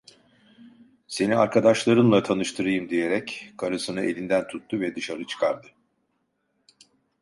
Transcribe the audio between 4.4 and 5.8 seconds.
tuttu ve dışarı çıkardı.